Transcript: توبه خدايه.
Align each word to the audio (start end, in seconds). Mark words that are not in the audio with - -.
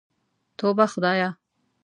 توبه 0.57 0.85
خدايه. 0.93 1.29